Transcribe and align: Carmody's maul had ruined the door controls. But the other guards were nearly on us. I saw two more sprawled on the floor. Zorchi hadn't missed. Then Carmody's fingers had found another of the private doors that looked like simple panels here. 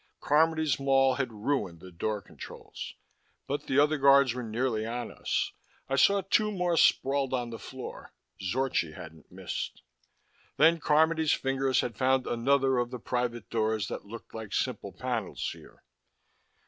Carmody's 0.19 0.79
maul 0.79 1.13
had 1.17 1.31
ruined 1.31 1.79
the 1.79 1.91
door 1.91 2.23
controls. 2.23 2.95
But 3.45 3.67
the 3.67 3.77
other 3.77 3.99
guards 3.99 4.33
were 4.33 4.41
nearly 4.41 4.83
on 4.83 5.11
us. 5.11 5.51
I 5.87 5.95
saw 5.95 6.21
two 6.21 6.51
more 6.51 6.75
sprawled 6.75 7.35
on 7.35 7.51
the 7.51 7.59
floor. 7.59 8.11
Zorchi 8.41 8.93
hadn't 8.95 9.31
missed. 9.31 9.83
Then 10.57 10.79
Carmody's 10.79 11.33
fingers 11.33 11.81
had 11.81 11.95
found 11.99 12.25
another 12.25 12.79
of 12.79 12.89
the 12.89 12.97
private 12.99 13.51
doors 13.51 13.89
that 13.89 14.05
looked 14.05 14.33
like 14.33 14.53
simple 14.53 14.91
panels 14.91 15.47
here. 15.53 15.83